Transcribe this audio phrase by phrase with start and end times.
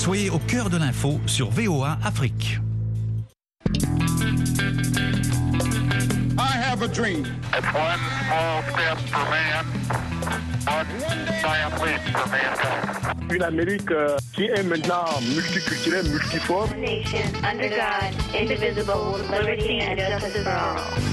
[0.00, 2.58] Soyez au cœur de l'info sur VOA Afrique.
[6.38, 7.26] I have a dream.
[7.52, 9.66] It's one small step for man,
[10.66, 10.86] one
[11.42, 13.30] giant leap for mankind.
[13.30, 16.70] Une Amérique euh, qui est maintenant multiculturelle, multiforme.
[16.80, 21.09] nation under God, indivisible, liberty and justice for all.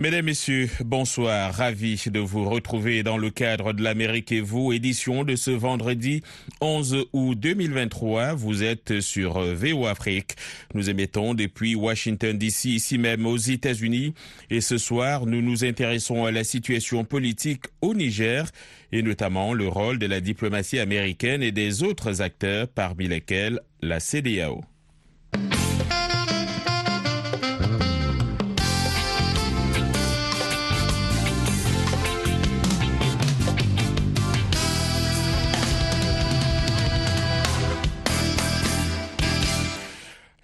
[0.00, 1.52] Mesdames, Messieurs, bonsoir.
[1.52, 6.22] Ravi de vous retrouver dans le cadre de l'Amérique et vous, édition de ce vendredi
[6.62, 8.32] 11 août 2023.
[8.32, 10.36] Vous êtes sur VO Afrique.
[10.72, 14.14] Nous émettons depuis Washington DC, ici même aux États-Unis.
[14.48, 18.46] Et ce soir, nous nous intéressons à la situation politique au Niger
[18.92, 24.00] et notamment le rôle de la diplomatie américaine et des autres acteurs, parmi lesquels la
[24.00, 24.64] CDAO.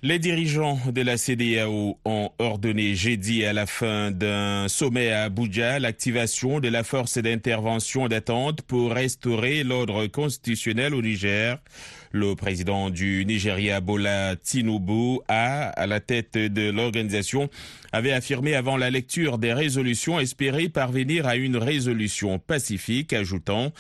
[0.07, 5.81] Les dirigeants de la CDAO ont ordonné jeudi à la fin d'un sommet à Abuja
[5.81, 11.59] l'activation de la force d'intervention d'attente pour restaurer l'ordre constitutionnel au Niger.
[12.13, 17.51] Le président du Nigeria, Bola Tinubu, a, à la tête de l'organisation,
[17.93, 23.73] avait affirmé avant la lecture des résolutions espérer parvenir à une résolution pacifique, ajoutant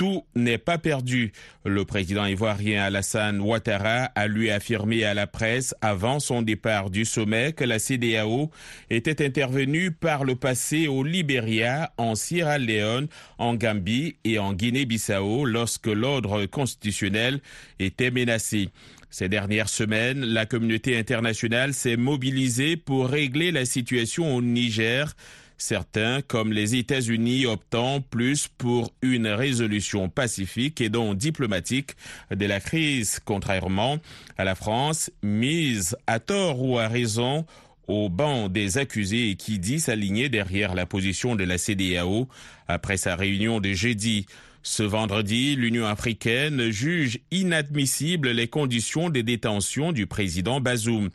[0.00, 1.30] tout n'est pas perdu.
[1.66, 7.04] Le président ivoirien Alassane Ouattara a lui affirmé à la presse avant son départ du
[7.04, 8.50] sommet que la CDAO
[8.88, 15.44] était intervenue par le passé au Libéria, en Sierra Leone, en Gambie et en Guinée-Bissau
[15.44, 17.40] lorsque l'ordre constitutionnel
[17.78, 18.70] était menacé.
[19.10, 25.14] Ces dernières semaines, la communauté internationale s'est mobilisée pour régler la situation au Niger
[25.60, 31.96] Certains, comme les États-Unis, optant plus pour une résolution pacifique et donc diplomatique
[32.34, 33.98] de la crise, contrairement
[34.38, 37.44] à la France, mise à tort ou à raison
[37.88, 42.26] au banc des accusés qui dit s'aligner derrière la position de la CDAO
[42.66, 44.24] après sa réunion de jeudi.
[44.62, 51.10] Ce vendredi, l'Union africaine juge inadmissibles les conditions de détention du président Bazoum.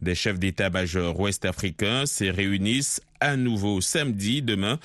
[0.00, 4.78] Des chefs d'état-major ouest-africains se réunissent à nouveau samedi, demain,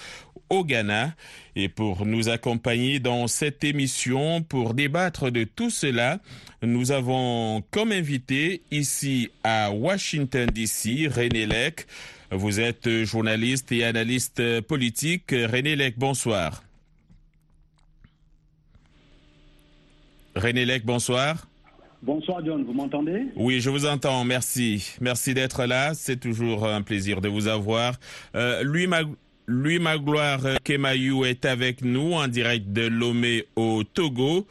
[0.49, 1.13] au Ghana.
[1.55, 6.19] Et pour nous accompagner dans cette émission, pour débattre de tout cela,
[6.61, 11.87] nous avons comme invité ici à Washington, D.C., René Lec.
[12.31, 15.31] Vous êtes journaliste et analyste politique.
[15.31, 16.63] René Lec, bonsoir.
[20.35, 21.47] René Lec, bonsoir.
[22.05, 23.23] Bonsoir John, vous m'entendez?
[23.35, 24.93] Oui, je vous entends, merci.
[25.01, 27.95] Merci d'être là, c'est toujours un plaisir de vous avoir.
[28.35, 28.99] Euh, lui, ma,
[29.47, 34.45] lui, Magloire Kemayou est avec nous en direct de Lomé au Togo.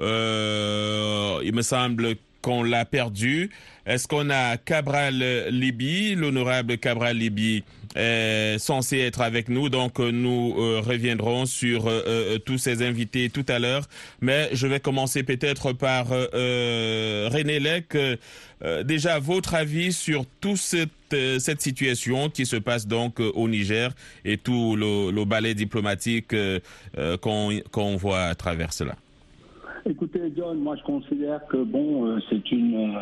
[0.00, 3.50] Euh, il me semble qu'on l'a perdu.
[3.86, 7.64] Est-ce qu'on a Cabral Libi, l'honorable Cabral Libi
[7.94, 13.28] est censé être avec nous, donc nous euh, reviendrons sur euh, euh, tous ces invités
[13.30, 13.86] tout à l'heure.
[14.20, 17.96] Mais je vais commencer peut-être par René Lec.
[18.84, 20.90] déjà, votre avis sur toute cette,
[21.60, 23.92] situation qui se passe donc au Niger
[24.24, 26.34] et tout le, le ballet diplomatique
[27.20, 28.96] qu'on voit à travers cela?
[29.84, 32.96] Écoutez, John, moi je considère que bon, c'est une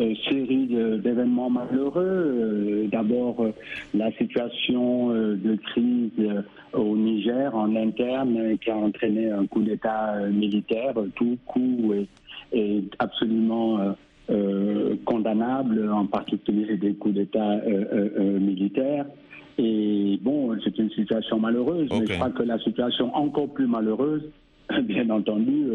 [0.00, 2.02] euh, série d'événements malheureux.
[2.04, 3.52] Euh, D'abord, euh,
[3.94, 6.10] la situation de crise
[6.72, 10.94] au Niger en interne qui a entraîné un coup d'État militaire.
[11.14, 12.08] Tout coup est,
[12.52, 13.94] est absolument
[15.04, 17.60] condamnable, en particulier des coups d'État
[18.18, 19.06] militaires.
[19.58, 24.22] Et bon, c'est une situation malheureuse, mais je crois que la situation encore plus malheureuse,
[24.82, 25.66] bien entendu,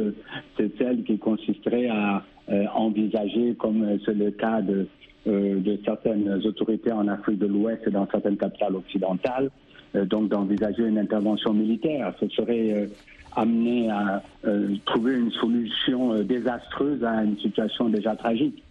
[0.57, 4.87] c'est celle qui consisterait à euh, envisager, comme c'est le cas de,
[5.27, 9.51] euh, de, certaines autorités en Afrique de l'Ouest et dans certaines capitales occidentales,
[9.95, 12.11] euh, donc d'envisager une intervention militaire.
[12.19, 12.89] Ce serait
[13.35, 14.23] amener à
[14.85, 18.63] trouver une solution désastreuse à une situation déjà tragique.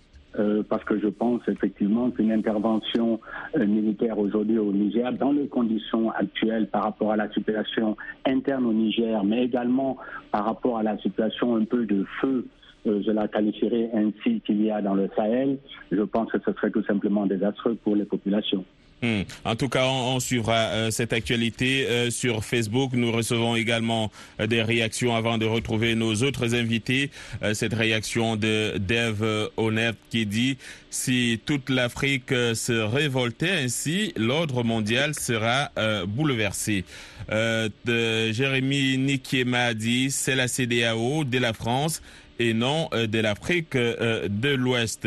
[0.69, 3.19] Parce que je pense effectivement qu'une intervention
[3.59, 7.97] militaire aujourd'hui au Niger, dans les conditions actuelles par rapport à la situation
[8.27, 9.97] interne au Niger, mais également
[10.31, 12.47] par rapport à la situation un peu de feu
[12.85, 15.59] je la qualifierais ainsi qu'il y a dans le Sahel,
[15.91, 18.65] je pense que ce serait tout simplement désastreux pour les populations.
[19.01, 19.23] Hmm.
[19.45, 22.91] En tout cas, on, on suivra euh, cette actualité euh, sur Facebook.
[22.95, 24.11] Nous recevons également
[24.41, 27.11] euh, des réactions avant de retrouver nos autres invités.
[27.45, 30.59] Euh, cette réaction de Dev Onet qui dit
[30.91, 36.85] si toute l'Afrique euh, se révoltait ainsi, l'ordre mondial sera euh, bouleversé.
[37.31, 42.01] De Jérémy Nikiema dit c'est la CDAO de la France
[42.39, 45.07] et non de l'Afrique de l'Ouest.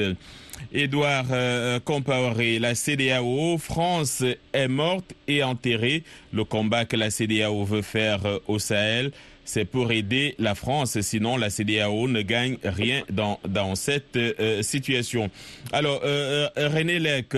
[0.74, 4.24] Édouard euh, Compaoré, la CDAO, France
[4.54, 6.04] est morte et enterrée.
[6.34, 9.12] Le combat que la CDAO veut faire euh, au Sahel,
[9.44, 11.00] c'est pour aider la France.
[11.02, 15.30] Sinon, la CDAO ne gagne rien dans, dans cette euh, situation.
[15.74, 17.36] Alors, euh, René Lec,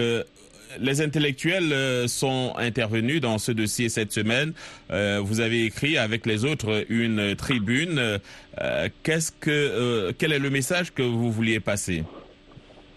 [0.80, 4.54] les intellectuels sont intervenus dans ce dossier cette semaine.
[4.90, 8.20] Vous avez écrit avec les autres une tribune.
[9.04, 12.04] Qu'est-ce que, quel est le message que vous vouliez passer?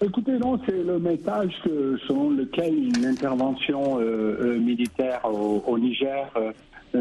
[0.05, 5.79] Écoutez, non, c'est le message que, selon lequel une intervention euh, euh, militaire au, au
[5.79, 6.53] Niger euh,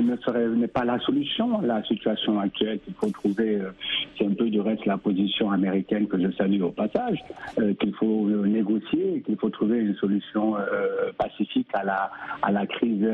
[0.01, 2.79] ne serait n'est pas la solution à la situation actuelle.
[2.87, 3.71] Il faut trouver, euh,
[4.17, 7.19] c'est un peu du reste la position américaine que je salue au passage,
[7.59, 10.55] euh, qu'il faut euh, négocier, qu'il faut trouver une solution
[11.17, 12.11] pacifique à la
[12.41, 13.05] à la crise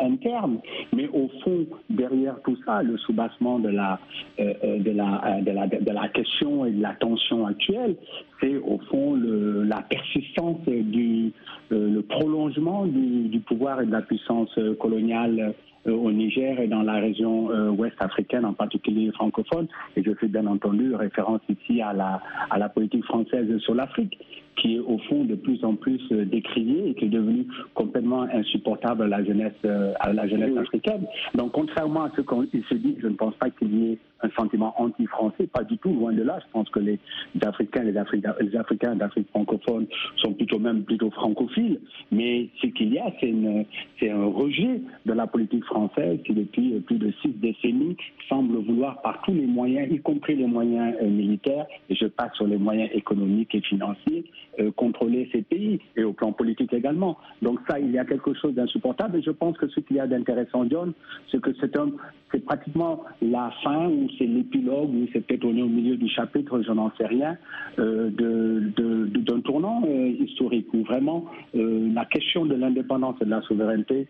[0.00, 0.58] interne.
[0.94, 3.98] Mais au fond, derrière tout ça, le soubassement de la
[4.38, 7.96] de la de la de la question et de la tension actuelle,
[8.40, 11.32] c'est au fond la persistance du
[11.70, 15.54] le prolongement du, pouvoir et de la puissance coloniale
[15.92, 19.66] au Niger et dans la région euh, ouest africaine, en particulier francophone.
[19.96, 22.20] Et je fais bien entendu référence ici à la,
[22.50, 24.18] à la politique française sur l'Afrique,
[24.58, 28.22] qui est au fond de plus en plus euh, décriée et qui est devenue complètement
[28.22, 31.06] insupportable à la jeunesse, euh, à la jeunesse africaine.
[31.34, 33.98] Donc, contrairement à ce qu'on il se dit, je ne pense pas qu'il y ait
[34.22, 36.38] un sentiment anti-français, pas du tout, loin de là.
[36.40, 36.98] Je pense que les
[37.42, 41.80] Africains, les, Africains, les Africains d'Afrique francophone sont plutôt même plutôt francophiles.
[42.10, 46.98] Mais ce qu'il y a, c'est un rejet de la politique française qui, depuis plus
[46.98, 47.96] de six décennies,
[48.28, 52.34] semble vouloir par tous les moyens, y compris les moyens euh, militaires, et je passe
[52.34, 54.24] sur les moyens économiques et financiers,
[54.60, 57.18] euh, contrôler ces pays, et au plan politique également.
[57.42, 60.00] Donc ça, il y a quelque chose d'insupportable, et je pense que ce qu'il y
[60.00, 60.92] a d'intéressant, John,
[61.30, 61.90] c'est que c'est un,
[62.32, 66.08] c'est pratiquement la fin, ou c'est l'épilogue, ou c'est peut-être on est au milieu du
[66.08, 67.36] chapitre, je n'en sais rien,
[67.78, 71.24] euh, d'un tournant euh, historique, où vraiment
[71.54, 74.08] euh, la question de l'indépendance et de la souveraineté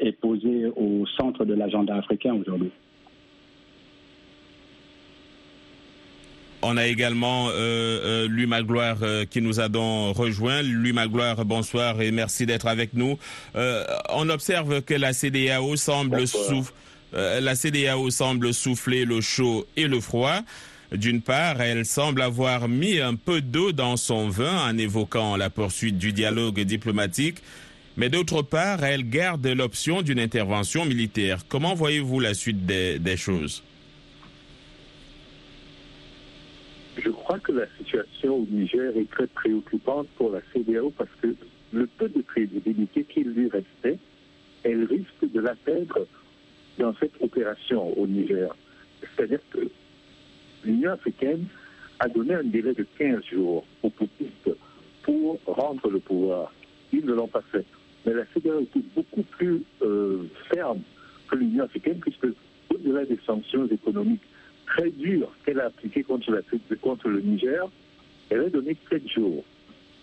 [0.00, 2.72] est posée au centre de l'agenda africain aujourd'hui.
[6.60, 10.62] On a également euh, euh, Louis Magloire euh, qui nous a donc rejoint.
[10.62, 13.16] Louis Magloire, bonsoir et merci d'être avec nous.
[13.54, 16.72] Euh, on observe que la CDAO semble souff-
[17.14, 20.40] euh, la CDAO semble souffler le chaud et le froid.
[20.90, 25.50] D'une part, elle semble avoir mis un peu d'eau dans son vin en évoquant la
[25.50, 27.36] poursuite du dialogue diplomatique.
[27.96, 31.40] Mais d'autre part, elle garde l'option d'une intervention militaire.
[31.48, 33.62] Comment voyez-vous la suite des, des choses
[36.96, 41.34] Je crois que la situation au Niger est très préoccupante pour la CDAO parce que
[41.74, 43.98] le peu de crédibilité qu'il lui restait,
[44.62, 45.54] elle risque de la
[46.78, 48.56] dans cette opération au Niger.
[49.02, 49.68] C'est-à-dire que
[50.64, 51.44] l'Union africaine
[51.98, 54.50] a donné un délai de 15 jours aux poutistes
[55.02, 56.50] pour rendre le pouvoir.
[56.94, 57.66] Ils ne l'ont pas fait.
[58.06, 60.80] Mais la CDAO était beaucoup plus euh, ferme
[61.28, 62.28] que l'Union africaine puisque
[62.70, 64.22] au-delà des sanctions économiques
[64.68, 66.40] très dures qu'elle a appliquées contre, la,
[66.80, 67.68] contre le Niger,
[68.30, 69.44] elle a donné sept jours.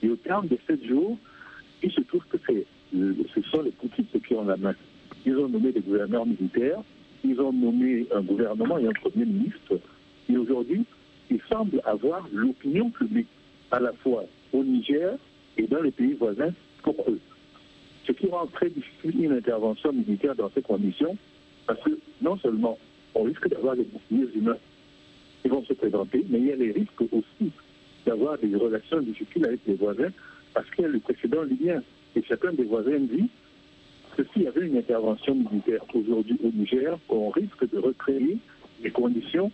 [0.03, 1.17] Et au terme de sept jours,
[1.83, 4.75] il se trouve que ce sont les poutistes qui ont la main.
[5.25, 6.79] Ils ont nommé des gouverneurs militaires,
[7.23, 9.79] ils ont nommé un gouvernement et un premier ministre.
[10.29, 10.83] Et aujourd'hui,
[11.29, 13.27] il semble avoir l'opinion publique,
[13.71, 14.23] à la fois
[14.53, 15.17] au Niger
[15.57, 17.19] et dans les pays voisins, pour eux.
[18.05, 21.17] Ce qui rend très difficile une intervention militaire dans ces conditions,
[21.65, 22.77] parce que non seulement
[23.15, 24.57] on risque d'avoir des boucliers humains
[25.41, 27.51] qui vont se présenter, mais il y a les risques aussi
[28.05, 30.11] d'avoir des relations difficiles avec les voisins,
[30.53, 31.81] parce qu'il y a le précédent libyen.
[32.15, 33.29] Et chacun des voisins dit
[34.15, 38.37] que s'il y avait une intervention militaire aujourd'hui au Niger, on risque de recréer
[38.83, 39.51] les conditions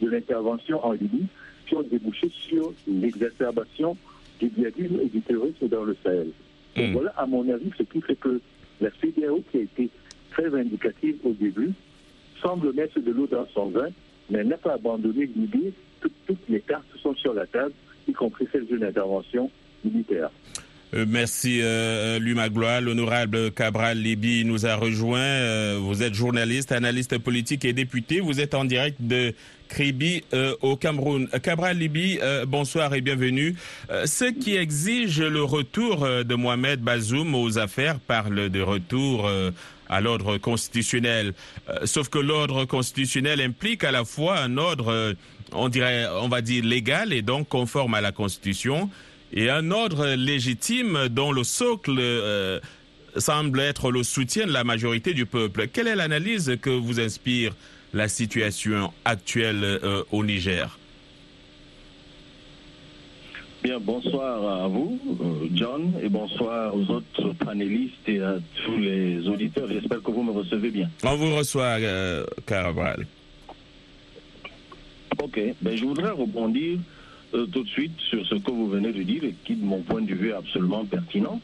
[0.00, 1.26] de l'intervention en Libye
[1.66, 3.96] qui ont débouché sur l'exacerbation
[4.40, 6.30] du djihadisme et du terrorisme dans le Sahel.
[6.76, 6.92] Donc Mm.
[6.92, 8.40] voilà, à mon avis, ce qui fait que
[8.80, 9.88] la CDAO, qui a été
[10.30, 11.70] très vindicative au début,
[12.42, 13.88] semble mettre de l'eau dans son vin,
[14.30, 17.72] mais n'a pas abandonné l'idée que toutes les cartes sont sur la table,
[18.08, 19.50] y compris celle d'une intervention
[19.84, 20.30] militaire.
[20.92, 22.80] Euh, merci, euh, Louis Magloire.
[22.80, 25.20] L'honorable Cabral Libi nous a rejoint.
[25.20, 28.18] Euh, vous êtes journaliste, analyste politique et député.
[28.18, 29.32] Vous êtes en direct de
[29.68, 31.28] Kribi euh, au Cameroun.
[31.32, 33.54] Euh, Cabral Libi, euh, bonsoir et bienvenue.
[33.90, 39.28] Euh, ceux qui exigent le retour euh, de Mohamed Bazoum aux affaires parlent de retour
[39.28, 39.52] euh,
[39.90, 41.34] à l'ordre constitutionnel.
[41.68, 45.12] Euh, sauf que l'ordre constitutionnel implique à la fois un ordre, euh,
[45.52, 48.88] on dirait, on va dire légal et donc conforme à la Constitution,
[49.32, 52.60] et un ordre légitime dont le socle euh,
[53.16, 55.66] semble être le soutien de la majorité du peuple.
[55.68, 57.52] Quelle est l'analyse que vous inspire
[57.92, 59.80] la situation actuelle
[60.12, 60.79] au Niger?
[63.62, 69.28] Bien, bonsoir à vous, euh, John, et bonsoir aux autres panélistes et à tous les
[69.28, 69.68] auditeurs.
[69.68, 70.88] J'espère que vous me recevez bien.
[71.04, 72.24] On vous reçoit, euh.
[75.22, 76.78] Ok, ben, je voudrais rebondir
[77.34, 79.82] euh, tout de suite sur ce que vous venez de dire et qui, de mon
[79.82, 81.38] point de vue, est absolument pertinent.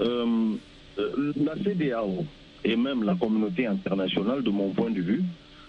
[0.00, 0.56] Euh,
[0.98, 2.26] la CDAO
[2.64, 5.22] et même la communauté internationale, de mon point de vue,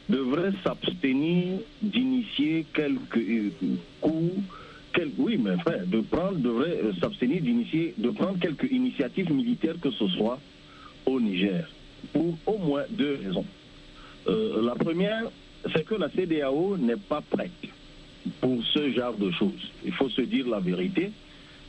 [0.09, 3.53] devrait s'abstenir d'initier quelques
[4.01, 4.33] coups
[5.17, 9.91] oui, mais frère, de prendre, devrait euh, s'abstenir d'initier, de prendre quelques initiatives militaires que
[9.91, 10.39] ce soit
[11.05, 11.67] au Niger,
[12.13, 13.45] pour au moins deux raisons.
[14.27, 15.23] Euh, la première,
[15.73, 17.51] c'est que la CDAO n'est pas prête
[18.41, 19.71] pour ce genre de choses.
[19.85, 21.11] Il faut se dire la vérité.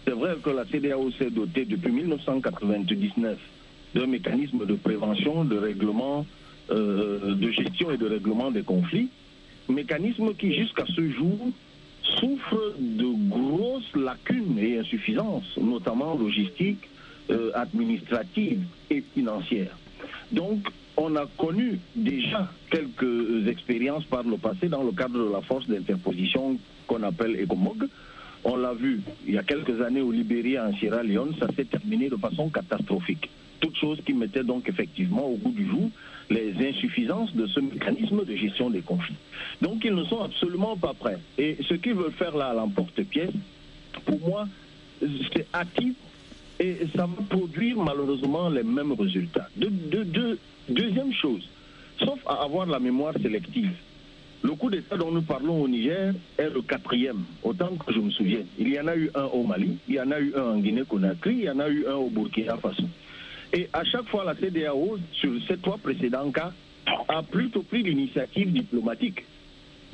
[0.05, 3.39] C'est vrai que la CDAO s'est dotée depuis 1999
[3.95, 6.27] d'un mécanisme de prévention, de règlement,
[6.71, 9.09] euh, de gestion et de règlement des conflits,
[9.69, 11.51] mécanisme qui jusqu'à ce jour
[12.19, 16.89] souffre de grosses lacunes et insuffisances, notamment logistiques,
[17.31, 19.77] euh, administratives et financières.
[20.33, 20.61] Donc,
[20.97, 25.67] on a connu déjà quelques expériences par le passé dans le cadre de la force
[25.69, 27.89] d'interposition qu'on appelle ECOMOG.
[28.45, 31.65] On l'a vu il y a quelques années au Libéria, en Sierra Leone, ça s'est
[31.65, 33.29] terminé de façon catastrophique.
[33.61, 35.91] Toute chose qui mettait donc effectivement au bout du jour
[36.31, 39.15] les insuffisances de ce mécanisme de gestion des conflits.
[39.63, 41.19] Donc ils ne sont absolument pas prêts.
[41.39, 43.31] Et ce qu'ils veulent faire là à l'emporte-pièce,
[44.05, 44.47] pour moi,
[45.01, 45.95] c'est actif
[46.61, 49.49] et ça va produire malheureusement les mêmes résultats.
[49.57, 51.49] De- de- de- deuxième chose,
[51.99, 53.71] sauf à avoir la mémoire sélective,
[54.43, 58.11] le coup d'État dont nous parlons au Niger est le quatrième, autant que je me
[58.11, 58.47] souvienne.
[58.59, 60.59] Il y en a eu un au Mali, il y en a eu un en
[60.59, 62.85] Guinée-Conakry, il y en a eu un au Burkina Faso.
[63.53, 66.53] Et à chaque fois, la CDAO, sur ces trois précédents cas,
[67.09, 69.25] a plutôt pris l'initiative diplomatique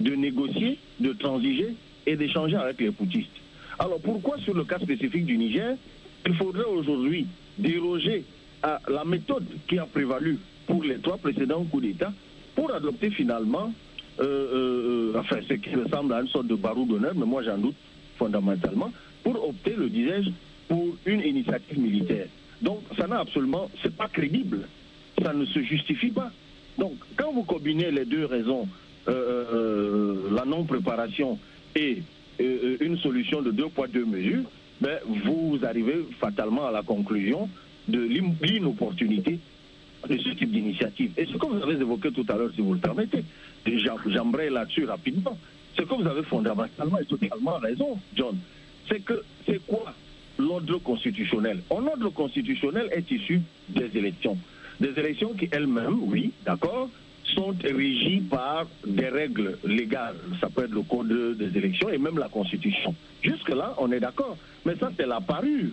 [0.00, 1.74] de négocier, de transiger
[2.06, 3.30] et d'échanger avec les poutistes.
[3.78, 5.76] Alors pourquoi sur le cas spécifique du Niger,
[6.26, 7.26] il faudrait aujourd'hui
[7.58, 8.24] déroger
[8.62, 12.12] à la méthode qui a prévalu pour les trois précédents coups d'État
[12.54, 13.72] pour adopter finalement,
[14.20, 17.58] euh, euh, enfin ce qui ressemble à une sorte de barreau d'honneur, mais moi j'en
[17.58, 17.74] doute
[18.16, 18.92] fondamentalement,
[19.22, 20.30] pour opter, le disais-je,
[20.68, 22.26] pour une initiative militaire.
[22.62, 24.68] Donc ça n'a absolument, c'est pas crédible,
[25.22, 26.30] ça ne se justifie pas.
[26.78, 28.68] Donc quand vous combinez les deux raisons,
[29.08, 31.38] euh, euh, la non-préparation
[31.76, 32.02] et
[32.40, 34.44] euh, une solution de deux poids, deux mesures,
[34.80, 37.48] ben, vous arrivez fatalement à la conclusion
[37.86, 38.00] de
[38.42, 39.38] l'inopportunité
[40.08, 41.12] de ce type d'initiative.
[41.16, 43.24] Et ce que vous avez évoqué tout à l'heure, si vous le permettez,
[44.06, 45.36] j'embraye là-dessus rapidement,
[45.76, 48.36] ce que vous avez fondamentalement et totalement raison, John,
[48.88, 49.94] c'est que c'est quoi
[50.38, 54.36] l'ordre constitutionnel Un ordre constitutionnel est issu des élections.
[54.80, 56.88] Des élections qui elles-mêmes, oui, d'accord,
[57.34, 60.16] sont régies par des règles légales.
[60.40, 62.94] Ça peut être le code des élections et même la constitution.
[63.22, 64.36] Jusque-là, on est d'accord.
[64.64, 65.70] Mais ça, c'est la parure.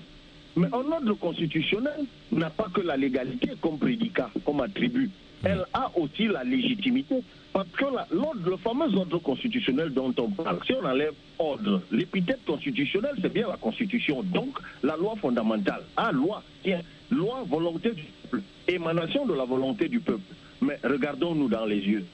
[0.55, 5.09] Mais un ordre constitutionnel n'a pas que la légalité comme prédicat, comme attribut.
[5.43, 7.15] Elle a aussi la légitimité.
[7.53, 11.81] Parce que la- l'ordre- le fameux ordre constitutionnel dont on parle, si on enlève ordre,
[11.91, 14.23] l'épithète constitutionnelle, c'est bien la Constitution.
[14.23, 15.81] Donc, la loi fondamentale.
[15.97, 20.21] Ah, loi, tiens, loi, volonté du peuple, émanation de la volonté du peuple.
[20.61, 22.05] Mais regardons-nous dans les yeux.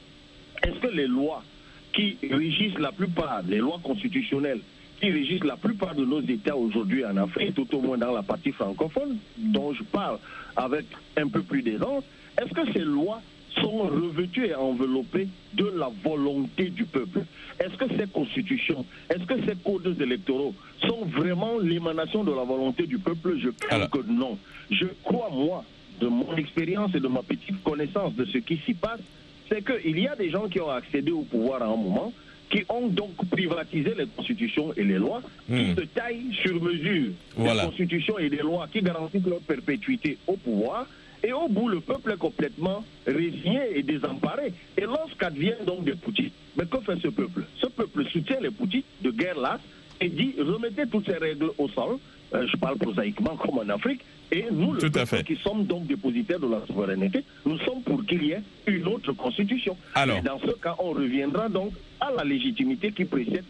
[0.63, 1.44] Est-ce que les lois
[1.94, 4.62] qui régissent la plupart, les lois constitutionnelles,
[5.00, 8.24] qui régissent la plupart de nos États aujourd'hui en Afrique, tout au moins dans la
[8.24, 10.18] partie francophone, dont je parle
[10.56, 10.86] avec
[11.18, 12.04] un peu plus d'aisance,
[12.42, 13.22] est-ce que ces lois
[13.62, 17.22] sont revêtues et enveloppées de la volonté du peuple?
[17.60, 20.54] Est-ce que ces constitutions, est-ce que ces codes électoraux
[20.88, 23.38] sont vraiment l'émanation de la volonté du peuple?
[23.39, 24.38] Je crois Alors- que non.
[24.70, 25.63] Je crois, moi,
[26.00, 29.00] de mon expérience et de ma petite connaissance de ce qui s'y passe,
[29.50, 32.13] c'est qu'il y a des gens qui ont accédé au pouvoir à un moment,
[32.50, 35.58] qui ont donc privatisé les constitutions et les lois, Hmm.
[35.58, 37.62] qui se taillent sur mesure Voilà.
[37.63, 40.88] des constitutions et des lois qui garantissent leur perpétuité au pouvoir.
[41.24, 44.54] Et au bout, le peuple est complètement résigné et désemparé.
[44.77, 47.44] Et lorsqu'adviennent donc des poutistes, mais que fait ce peuple?
[47.60, 49.60] Ce peuple soutient les poutistes de guerre là
[50.00, 51.98] et dit remettez toutes ces règles au sol,
[52.34, 55.24] euh, je parle prosaïquement comme en Afrique, et nous, le Tout à peuple fait.
[55.24, 59.13] qui sommes donc dépositaires de la souveraineté, nous sommes pour qu'il y ait une autre
[59.13, 59.77] constitution.
[59.96, 60.17] Alors.
[60.17, 63.46] Et dans ce cas, on reviendra donc à la légitimité qui précède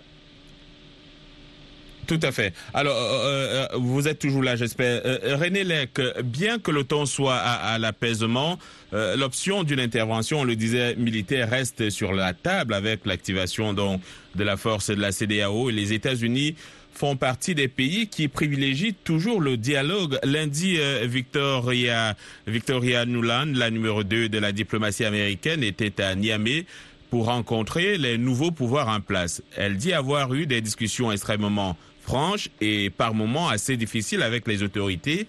[2.06, 2.54] Tout à fait.
[2.74, 5.02] Alors, euh, euh, vous êtes toujours là, j'espère.
[5.04, 8.58] Euh, René Lec, bien que le temps soit à, à l'apaisement,
[8.94, 14.00] euh, l'option d'une intervention, on le disait, militaire reste sur la table avec l'activation donc
[14.36, 16.56] de la force de la CDAO et les États-Unis
[16.98, 20.18] font partie des pays qui privilégient toujours le dialogue.
[20.24, 22.16] Lundi, euh, Victoria,
[22.48, 26.66] Victoria Nuland, la numéro 2 de la diplomatie américaine, était à Niamey
[27.12, 29.44] pour rencontrer les nouveaux pouvoirs en place.
[29.56, 34.64] Elle dit avoir eu des discussions extrêmement franches et par moments assez difficiles avec les
[34.64, 35.28] autorités.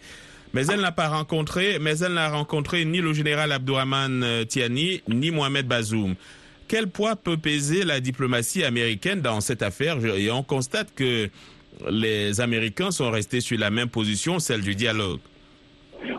[0.54, 5.02] Mais elle n'a pas rencontré, mais elle n'a rencontré ni le général Abdourahman euh, Tiani,
[5.06, 6.14] ni Mohamed Bazoum.
[6.66, 10.02] Quel poids peut peser la diplomatie américaine dans cette affaire?
[10.04, 11.28] Et on constate que
[11.90, 15.20] les Américains sont restés sur la même position, celle du dialogue.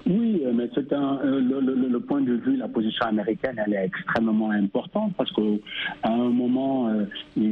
[0.05, 3.85] Oui, euh, mais c'est un euh, le, point de vue, la position américaine, elle est
[3.85, 5.59] extrêmement importante parce que
[6.03, 6.35] à un euh, il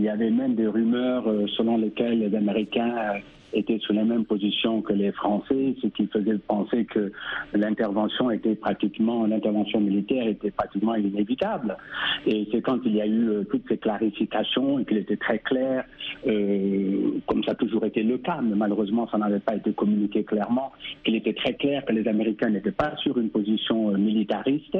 [0.08, 3.20] y avait même des rumeurs euh, selon lesquelles les Américains euh,
[3.54, 7.12] étaient sur la même position que les Français, ce qui faisait penser que
[7.54, 11.78] l'intervention était pratiquement, l'intervention militaire était pratiquement inévitable.
[12.26, 15.40] Et c'est quand il y a eu euh, toutes ces clarifications et qu'il était très
[15.40, 15.86] clair,
[16.28, 20.24] euh, comme ça a toujours été le cas, mais malheureusement ça n'avait pas été communiqué
[20.24, 20.72] clairement,
[21.04, 24.78] qu'il était très clair que les Américains n'étaient pas sur une position militariste.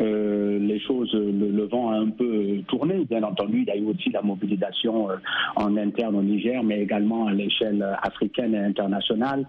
[0.00, 3.04] Euh, les choses, le, le vent a un peu euh, tourné.
[3.08, 5.14] Bien entendu, il y a eu aussi la mobilisation euh,
[5.56, 9.46] en interne au Niger, mais également à l'échelle africaine et internationale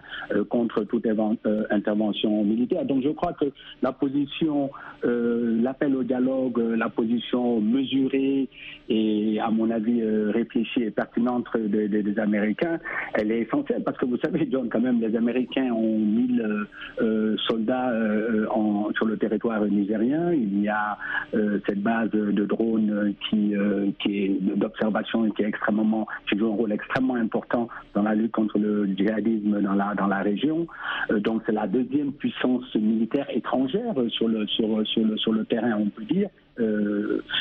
[0.48, 1.06] contre toute
[1.70, 2.84] intervention militaire.
[2.84, 3.46] Donc je crois que
[3.82, 4.70] la position,
[5.02, 8.48] l'appel au dialogue, la position mesurée
[8.88, 12.78] et à mon avis réfléchie et pertinente des, des- des Américains,
[13.14, 16.64] elle est essentielle parce que vous savez, John, quand même, les Américains ont 1000 euh,
[17.02, 17.92] euh, soldats
[18.54, 20.32] en, sur le territoire nigérien.
[20.38, 20.98] Il y a
[21.34, 26.56] euh, cette base de drones qui, euh, est d'observation qui est extrêmement, qui joue un
[26.56, 30.66] rôle extrêmement important dans la lutte contre le djihadisme dans la dans la région.
[31.10, 35.76] Euh, donc c'est la deuxième puissance militaire étrangère sur le sur le sur le terrain,
[35.78, 36.30] on peut dire.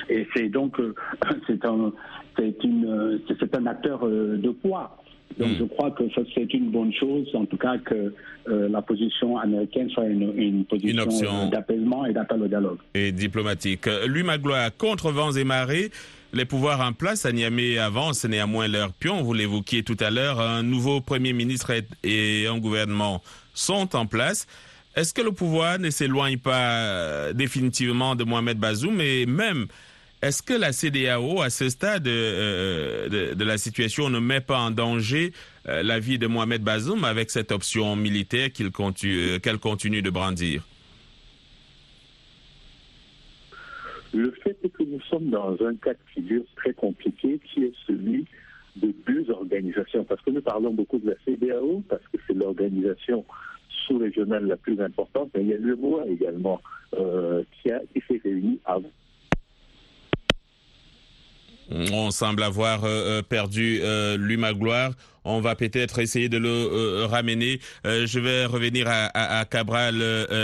[0.10, 0.80] Et c'est donc
[1.48, 1.92] c'est un
[2.38, 4.98] c'est une c'est un acteur de poids.
[5.40, 5.56] Donc Mm.
[5.60, 6.04] je crois que
[6.34, 8.14] c'est une bonne chose, en tout cas que
[8.50, 11.32] euh, la position américaine soit une, une position option.
[11.46, 12.80] euh, d'apaisement et d'appel au dialogue.
[12.96, 13.88] et diplomatique.
[13.88, 15.92] Euh, Lui Magloire, contre vents et marées,
[16.34, 19.22] les pouvoirs en place à Niamey avancent néanmoins leur pion.
[19.22, 21.72] Vous l'évoquiez tout à l'heure, un nouveau Premier ministre
[22.04, 23.22] et- un gouvernement
[23.54, 24.48] sont en place?
[24.96, 29.68] Est-ce que le pouvoir ne s'éloigne pas définitivement de Mohamed Bazoum et même
[30.22, 34.72] est-ce que la CDAO, à ce stade euh, de, la situation, ne met pas en
[34.72, 35.32] danger
[35.68, 40.10] euh, la vie de Mohamed Bazoum avec cette option militaire continue- euh, qu'elle continue de
[40.10, 40.64] brandir?
[44.12, 47.74] Le fait est que nous sommes dans un cas de figure très compliqué qui est
[47.86, 48.26] celui
[48.78, 50.04] de deux organisations.
[50.04, 53.24] Parce que nous parlons beaucoup de la CDAO, parce que c'est l'organisation
[53.86, 56.60] sous-régionale la plus importante, mais il y a l'UMOA également
[56.92, 58.92] qui, qui s'est réuni avant.
[61.72, 64.92] On semble avoir euh, euh, perdu euh, lui Magloire.
[65.26, 67.60] On va peut-être essayer de le ramener.
[67.84, 70.02] Je vais revenir à, à, Cabral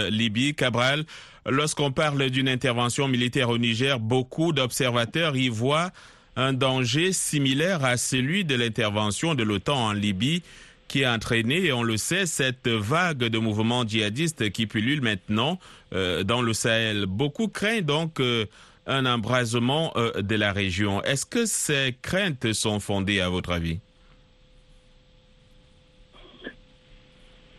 [0.09, 0.55] Libye.
[0.55, 1.05] Cabral,
[1.45, 5.91] lorsqu'on parle d'une intervention militaire au Niger, beaucoup d'observateurs y voient
[6.35, 10.43] un danger similaire à celui de l'intervention de l'OTAN en Libye
[10.89, 15.59] qui a entraîné, et on le sait, cette vague de mouvements djihadistes qui pullulent maintenant
[15.93, 17.05] dans le Sahel.
[17.05, 18.45] Beaucoup craignent donc euh,
[18.85, 21.01] un embrasement euh, de la région.
[21.03, 23.79] Est-ce que ces craintes sont fondées à votre avis?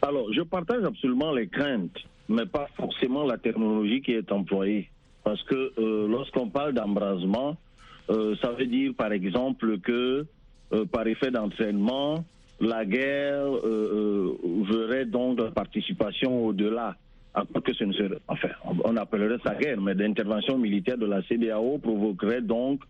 [0.02, 1.96] Alors, je partage absolument les craintes,
[2.28, 4.90] mais pas forcément la terminologie qui est employée.
[5.22, 7.56] Parce que euh, lorsqu'on parle d'embrasement,
[8.10, 10.26] euh, ça veut dire par exemple que
[10.90, 12.24] par effet d'entraînement,
[12.58, 13.46] la guerre
[14.68, 16.96] verrait donc la participation au-delà.
[17.64, 18.48] Que ce ne serait, enfin,
[18.84, 22.80] on appellerait ça guerre, mais l'intervention militaire de la CDAO provoquerait donc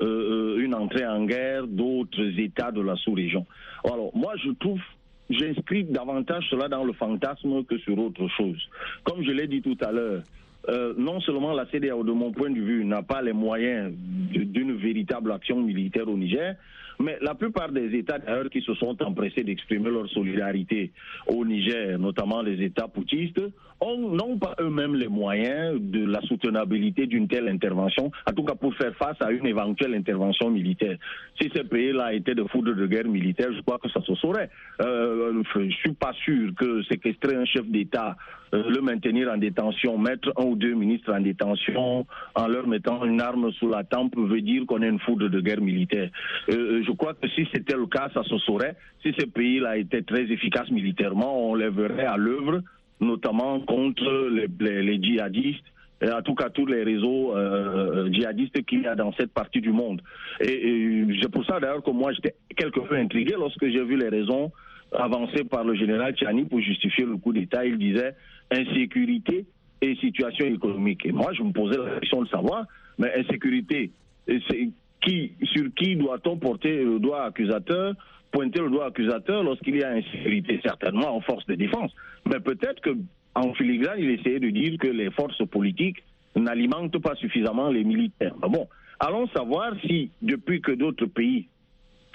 [0.00, 3.44] euh, euh, une entrée en guerre d'autres États de la sous-région.
[3.84, 4.80] Alors, moi, je trouve
[5.28, 8.58] j'inscris davantage cela dans le fantasme que sur autre chose.
[9.04, 10.22] Comme je l'ai dit tout à l'heure,
[10.68, 14.76] euh, non seulement la CDAO, de mon point de vue, n'a pas les moyens d'une
[14.76, 16.56] véritable action militaire au Niger,
[16.98, 20.92] mais la plupart des États d'ailleurs qui se sont empressés d'exprimer leur solidarité
[21.26, 23.40] au Niger, notamment les États poutistes,
[23.80, 28.54] ont- n'ont pas eux-mêmes les moyens de la soutenabilité d'une telle intervention, en tout cas
[28.54, 30.96] pour faire face à une éventuelle intervention militaire.
[31.40, 34.50] Si ces pays-là étaient de foudre de guerre militaire, je crois que ça se saurait.
[34.82, 38.16] Euh, je suis pas sûr que séquestrer un chef d'État,
[38.54, 43.04] euh, le maintenir en détention, mettre un ou deux ministres en détention en leur mettant
[43.04, 46.10] une arme sous la tempe veut dire qu'on est une foudre de guerre militaire.
[46.50, 48.76] Euh, je crois que si c'était le cas, ça se saurait.
[49.02, 52.60] Si ces pays-là étaient très efficaces militairement, on les verrait à l'œuvre,
[53.00, 55.64] notamment contre les, les- les djihadistes
[56.02, 59.70] en tout cas tous les réseaux euh, djihadistes qu'il y a dans cette partie du
[59.70, 60.00] monde.
[60.40, 64.08] Et, c'est pour ça d'ailleurs que moi j'étais quelque peu intrigué lorsque j'ai vu les
[64.08, 64.50] raisons
[64.92, 67.66] avancées par le général Tchani pour justifier le coup d'État.
[67.66, 68.14] Il disait
[68.50, 69.44] insécurité
[69.82, 71.04] et situation économique.
[71.06, 72.64] Et moi je me posais la question de savoir,
[72.98, 73.90] mais insécurité,
[74.26, 74.70] c'est
[75.02, 77.94] qui, sur qui doit-on porter le doigt accusateur
[78.30, 81.92] pointer le doigt accusateur lorsqu'il y a insécurité, certainement en force de défense.
[82.26, 82.96] Mais peut-être que
[83.34, 86.02] en filigrane, il essayait de dire que les forces politiques
[86.36, 88.34] n'alimentent pas suffisamment les militaires.
[88.36, 91.48] Bon, allons savoir si, depuis que d'autres pays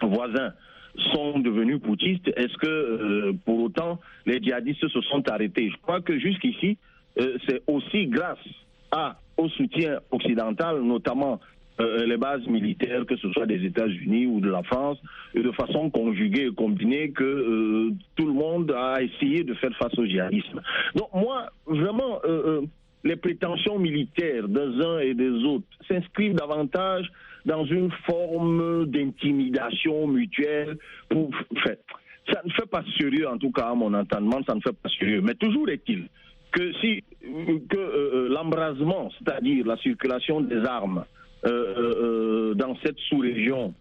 [0.02, 0.54] voisins
[1.14, 5.70] sont devenus poutistes, est-ce que euh, pour autant les djihadistes se sont arrêtés?
[5.70, 6.78] Je crois que jusqu'ici,
[7.20, 8.40] euh, c'est aussi grâce
[9.38, 11.42] au soutien occidental, notamment
[11.82, 14.98] euh, les bases militaires, que ce soit des États-Unis ou de la France,
[15.34, 19.76] et de façon conjuguée et combinée, que euh, tout le monde a essayé de faire
[19.78, 20.62] face au djihadisme.
[20.96, 22.62] Donc moi, vraiment, euh,
[23.04, 27.12] les prétentions militaires des uns et des autres s'inscrivent davantage
[27.46, 30.78] dans une forme d'intimidation mutuelle.
[31.10, 31.30] Pour,
[31.62, 31.82] fait,
[32.32, 34.90] ça ne fait pas sérieux, en tout cas à mon entendement, ça ne fait pas
[34.98, 35.20] sérieux.
[35.22, 36.08] Mais toujours est-il
[36.54, 37.04] que si
[37.70, 41.04] que l'embrasement, c'est-à-dire la circulation des armes
[41.46, 43.74] dans cette sous-région,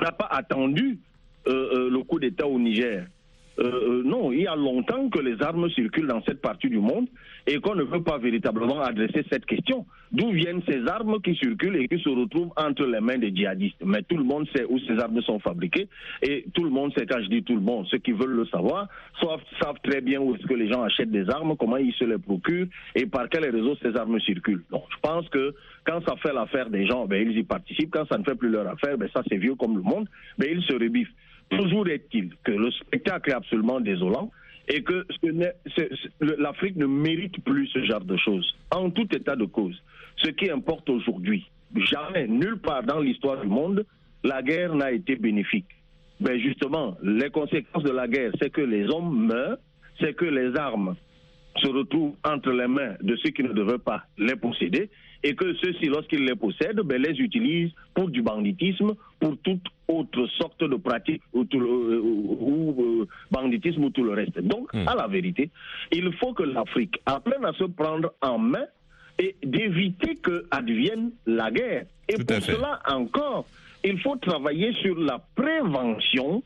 [0.00, 0.98] n'a pas attendu
[1.46, 3.06] euh, le coup d'État au Niger.
[3.58, 7.08] Euh, non, il y a longtemps que les armes circulent dans cette partie du monde
[7.46, 9.84] et qu'on ne veut pas véritablement adresser cette question.
[10.12, 13.82] D'où viennent ces armes qui circulent et qui se retrouvent entre les mains des djihadistes?
[13.84, 15.88] Mais tout le monde sait où ces armes sont fabriquées
[16.22, 18.46] et tout le monde sait, quand je dis tout le monde, ceux qui veulent le
[18.46, 18.88] savoir,
[19.20, 22.04] savent, savent très bien où est-ce que les gens achètent des armes, comment ils se
[22.04, 24.64] les procurent et par quels réseaux ces armes circulent.
[24.70, 27.90] Donc je pense que quand ça fait l'affaire des gens, ben, ils y participent.
[27.90, 30.06] Quand ça ne fait plus leur affaire, ben, ça c'est vieux comme le monde,
[30.38, 31.12] ben, ils se rebiffent.
[31.50, 34.30] Toujours est-il que le spectacle est absolument désolant
[34.68, 35.06] et que
[36.20, 38.54] l'Afrique ne mérite plus ce genre de choses.
[38.70, 39.82] En tout état de cause,
[40.16, 43.86] ce qui importe aujourd'hui, jamais, nulle part dans l'histoire du monde,
[44.24, 45.68] la guerre n'a été bénéfique.
[46.20, 49.58] Ben justement, les conséquences de la guerre, c'est que les hommes meurent,
[50.00, 50.96] c'est que les armes
[51.56, 54.90] se retrouvent entre les mains de ceux qui ne devraient pas les posséder
[55.22, 60.26] et que ceux-ci, lorsqu'ils les possèdent, ben, les utilisent pour du banditisme, pour toute autre
[60.38, 64.38] sorte de pratique, ou, tout le, ou, ou euh, banditisme ou tout le reste.
[64.40, 64.86] Donc, mmh.
[64.86, 65.50] à la vérité,
[65.90, 68.66] il faut que l'Afrique apprenne à se prendre en main
[69.18, 71.86] et d'éviter que advienne la guerre.
[72.08, 73.46] Et Tout pour cela encore,
[73.84, 76.42] il faut travailler sur la prévention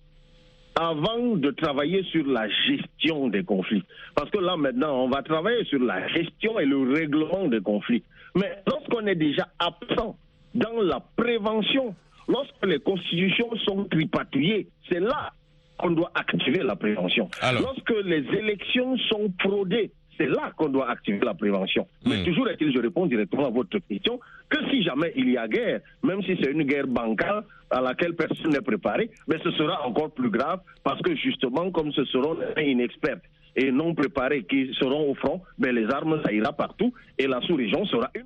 [0.75, 3.85] avant de travailler sur la gestion des conflits.
[4.15, 8.03] Parce que là, maintenant, on va travailler sur la gestion et le règlement des conflits.
[8.35, 10.17] Mais lorsqu'on est déjà absent
[10.55, 11.95] dans la prévention,
[12.29, 15.33] lorsque les constitutions sont tripatouillées, c'est là
[15.79, 17.29] qu'on doit activer la prévention.
[17.41, 17.63] Alors.
[17.63, 21.87] Lorsque les élections sont fraudées, c'est là qu'on doit activer la prévention.
[22.07, 22.25] Mais Hmm.
[22.25, 25.81] toujours est-il, je réponds directement à votre question, que si jamais il y a guerre,
[26.03, 30.11] même si c'est une guerre bancale à laquelle personne n'est préparé, mais ce sera encore
[30.13, 33.19] plus grave parce que justement, comme ce seront des inexperts
[33.57, 37.41] et non préparés qui seront au front, ben les armes, ça ira partout et la
[37.43, 38.25] sous-région sera une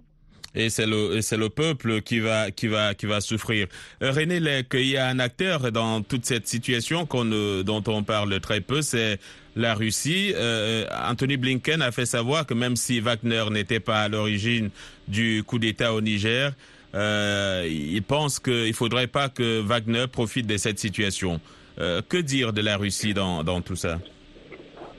[0.55, 3.67] Et c'est le, c'est le peuple qui va, qui va, qui va souffrir.
[4.03, 8.39] Euh, René Lec, il y a un acteur dans toute cette situation dont on parle
[8.41, 9.19] très peu, c'est
[9.57, 10.33] la Russie.
[10.35, 14.71] Euh, Anthony Blinken a fait savoir que même si Wagner n'était pas à l'origine
[15.09, 16.53] du coup d'État au Niger,
[16.95, 21.41] euh, il pense qu'il faudrait pas que Wagner profite de cette situation.
[21.79, 23.99] Que dire de la Russie dans, dans tout ça?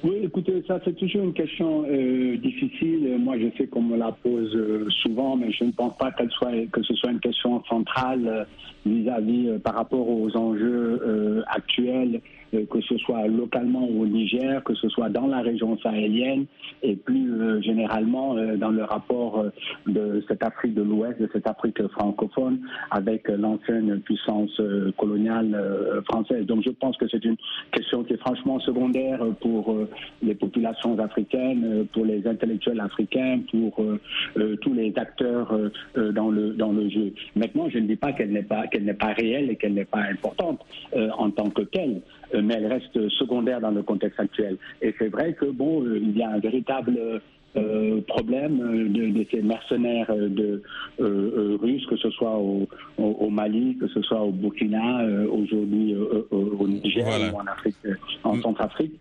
[0.03, 3.17] Oui, écoutez, ça c'est toujours une question euh, difficile.
[3.19, 6.29] Moi, je sais qu'on me la pose euh, souvent, mais je ne pense pas qu'elle
[6.29, 8.43] soit que ce soit une question centrale euh,
[8.85, 15.09] vis-à-vis par rapport aux enjeux actuels que ce soit localement au Niger, que ce soit
[15.09, 16.45] dans la région sahélienne
[16.83, 19.49] et plus euh, généralement euh, dans le rapport euh,
[19.87, 22.59] de cette Afrique de l'Ouest, de cette Afrique francophone
[22.91, 26.45] avec euh, l'ancienne puissance euh, coloniale euh, française.
[26.45, 27.37] Donc je pense que c'est une
[27.71, 29.89] question qui est franchement secondaire euh, pour euh,
[30.21, 33.99] les populations africaines, euh, pour les intellectuels africains, pour euh,
[34.37, 37.13] euh, tous les acteurs euh, euh, dans le dans le jeu.
[37.35, 39.85] Maintenant, je ne dis pas qu'elle n'est pas qu'elle n'est pas réelle et qu'elle n'est
[39.85, 40.61] pas importante
[40.95, 44.57] euh, en tant que telle, euh, mais elle reste secondaire dans le contexte actuel.
[44.81, 47.21] Et c'est vrai que bon, euh, il y a un véritable
[47.55, 50.61] euh, problème euh, de, de ces mercenaires euh, de,
[50.99, 55.27] euh, russes, que ce soit au, au, au Mali, que ce soit au Burkina, euh,
[55.29, 55.95] aujourd'hui
[56.31, 57.31] au Niger Voilà.
[57.33, 57.75] ou en Afrique,
[58.23, 58.41] en Mm.
[58.41, 58.93] Centrafrique.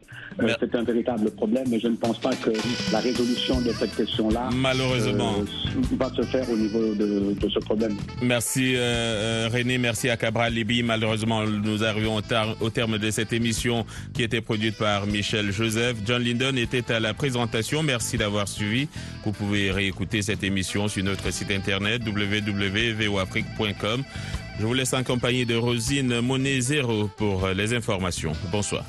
[0.60, 2.50] C'est un véritable problème, mais je ne pense pas que
[2.92, 5.32] la résolution de cette question-là Malheureusement.
[5.92, 7.96] va se faire au niveau de, de ce problème.
[8.22, 10.82] Merci René, merci à Cabral Libi.
[10.82, 15.52] Malheureusement, nous arrivons au, tar- au terme de cette émission qui était produite par Michel
[15.52, 15.96] Joseph.
[16.06, 17.82] John Lyndon était à la présentation.
[17.82, 18.88] Merci d'avoir suivi.
[19.24, 24.04] Vous pouvez réécouter cette émission sur notre site internet www.voafrique.com.
[24.58, 28.32] Je vous laisse en compagnie de Rosine Monet Zéro pour les informations.
[28.50, 28.84] Bonsoir.